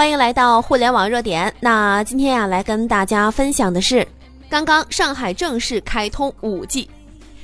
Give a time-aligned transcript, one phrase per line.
[0.00, 1.54] 欢迎来到互联网热点。
[1.60, 4.08] 那今天呀，来跟大家分享的是，
[4.48, 6.88] 刚刚上海正式开通 5G，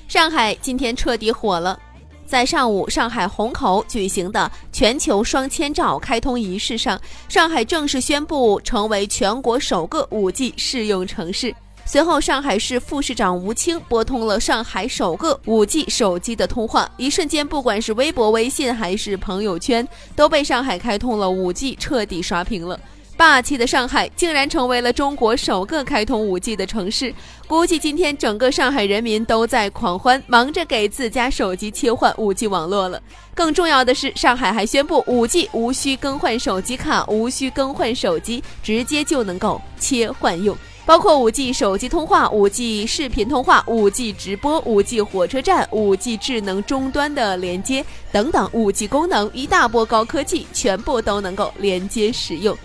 [0.08, 1.78] 上海今天彻底火了。
[2.24, 6.98] 在上午，上海虹口举行的全球双千兆开通仪式上，
[7.28, 11.54] 上海正式宣布成为全国首个 5G 试用城市。
[11.88, 19.86] 随后，上海市副市长吴清拨通了上海首个 5G 手机的通话，一瞬间，不管是微博、微信还是朋友圈，
[20.16, 22.78] 都被上海开通了 5G 彻底刷屏了。
[23.16, 27.14] 霸气的上海竟然成为了中国首个开通 5G 的城市，
[27.46, 33.00] 估计今天整个上海人民都在狂欢，忙着给自家手机切换 5G 网络了。
[33.32, 40.54] 更重要的是，上海还宣布 5G 无需更换手机卡，无需更换手机，直接就能够切换用。
[40.86, 52.56] 包括五 G 手机通话、五 G 视频通话、五 G 直播、五 G 火车站、五 G 智能终端的连接等等，五 G 功能一大波高科技全部都能够连接使用，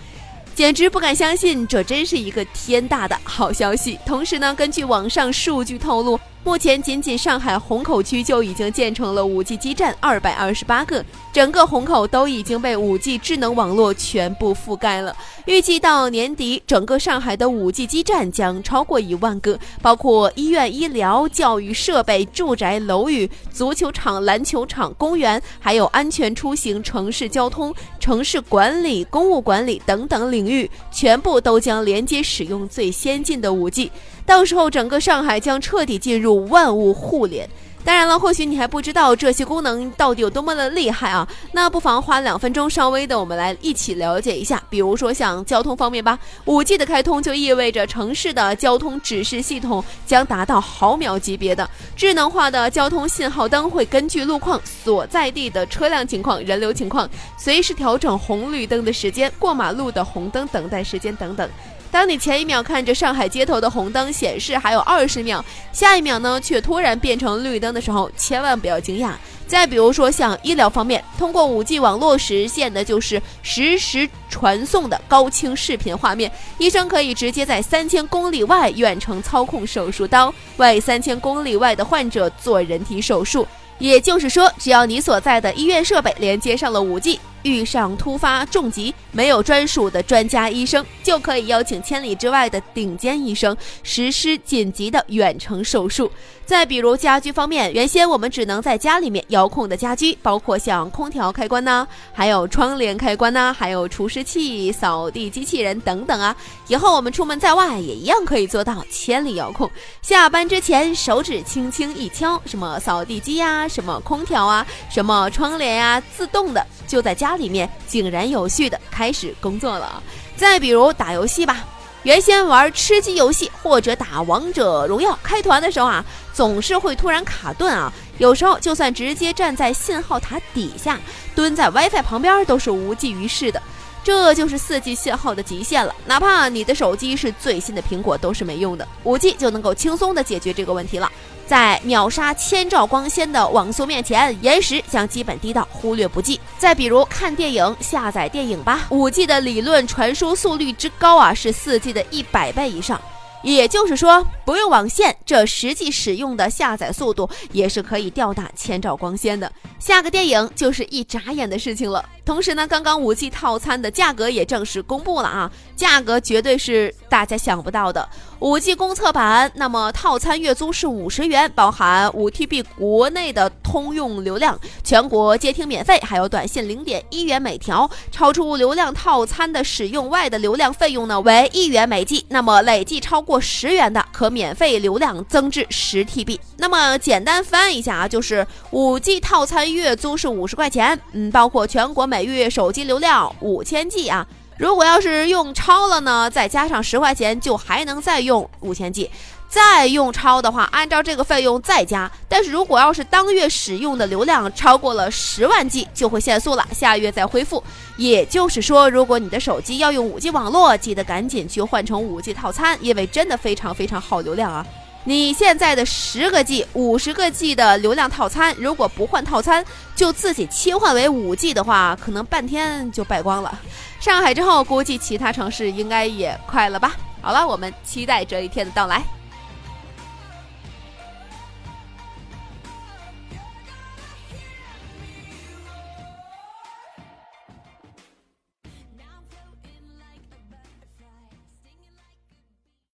[0.54, 3.98] 简直不敢相信，这真是一个天大的好消息。
[4.06, 6.18] 同时呢，根据网上数据透露。
[6.44, 15.16] 目前，仅仅上海虹口区就已经建成了 5G 基站二百二十八个，整个虹口都已经被 5G 智能网络全部覆盖了。
[15.46, 33.90] 预计到年底，整个上海的 5G 基站将超过一万个，包括医院、医疗、教育设备、住宅、楼宇、足球场、篮球场、公园，还有安全出行、城市交通、城市管理、公务管理等等领域，全部都将连接使用最先进的 5G。
[34.24, 37.48] 到时候，整个上海将彻底进入万物互联。
[37.84, 41.26] 当然了，或许你还不知道这些功能到底有多么的厉害啊！
[41.50, 44.62] 那不妨花两分钟，稍微的我们来一起了解一下。
[44.70, 61.50] 比如说像交通方面吧，五 G 的开通就意味着城市的交通指示系统将达到毫秒级别的智能化的交通信号灯，会根据路况所在地的车辆情况、人流情况，随时调整红绿灯的时间、过马路的红灯等待时间等等。
[61.92, 69.12] 当你前一秒看着上海街头的红灯显示还有二十秒，下一秒呢却突然变成绿灯的时候，千万不要惊讶。
[69.46, 83.46] 再比如说像医疗方面，通过五 G 网络实现的就是实时传送的高清视频画面，医生可以直接在三千公里外远程操控手术刀，为三千公里外的患者做人体手术。
[83.78, 87.20] 也就是说，只要你所在的医院设备连接上了五 G。
[87.42, 96.10] 遇上突发重疾，没有专属的专家医生，就可以邀请千里之外的顶尖医生实施紧急的远程手术。
[96.44, 106.36] 再比如家居方面，原先我们只能在家里面遥控的家居，包括像空调开关呐，还有窗帘开关呐，还有除湿器、扫地机器人等等啊。
[106.68, 109.70] 以后我们出门在外也一样可以做到千里遥控。
[110.02, 120.02] 下班之前手指轻轻一敲，什么扫地机呀，什么空调啊，什么窗帘呀，自动的就在家里面井然有序的开始工作了。
[120.36, 121.64] 再比如打游戏吧。
[122.04, 126.04] 原先玩吃鸡游戏或者打王者荣耀开团的时候啊，
[126.34, 127.92] 总是会突然卡顿啊。
[128.18, 130.98] 有时候就算直接站在信号塔底下，
[131.34, 133.62] 蹲在 WiFi 旁边都是无济于事的。
[134.04, 141.10] 这就是 4G 信号的极限了，哪怕你的手机是最新的苹果都是没用的，5G 就能够轻松的解决这个问题了。
[141.46, 146.40] 在秒杀千兆光纤的网速面前，延时将基本低到忽略不计。
[146.58, 153.00] 再比如看电影、下载电影吧，五 G 的理论传输速率之高啊，是四 G 的一百倍以上。
[153.42, 159.50] 也就是说，不用网线，这实际使用的下载速度也是可以吊打千兆光纤的。
[159.80, 162.08] 下个电影就是一眨眼的事情了。
[162.24, 168.08] 同时呢，刚刚五 G 套餐的价格也正式公布了啊，价格绝对是大家想不到的。
[168.38, 177.90] 五 G 公测版，那么套餐月租是五十元，包含五 TB 国内的通用流量，全国接听免费，还有短信零点一元每条。
[178.12, 186.38] 超出流量套餐的使用外的流量费用呢为一元每 G，那么累计超过十元的，可免费流量增至十 TB。
[186.56, 192.11] 那么简单翻一下啊，就是五 G 套餐月租是五十块钱，嗯，包括全国。
[192.12, 194.26] 每月手机流量五千 G 啊，
[194.58, 199.10] 如果要是用超了呢，再加上十块钱，就还能再用五千 G。
[199.48, 202.10] 再用超的话，按照这个费用再加。
[202.28, 207.64] 但是如果要是当月使用的流量超过了十万 G，就会限速了，下月再恢复。
[207.96, 214.66] 也就是说，如果你的手机要用五 G 网络，记得赶紧去换成五 G 套餐，因为真的非常非常耗流量啊。
[215.04, 219.64] 你现在的十个 G、五十个 G 的流量套餐，如果不换套餐，
[219.96, 223.58] 就自己切换为五 G 的话，可能半天就败光了。
[223.98, 226.94] 上海之后，估计其他城市应该也快了吧？
[227.20, 229.02] 好了，我们期待这一天的到来。